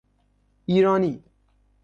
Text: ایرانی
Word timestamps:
ایرانی 0.65 1.23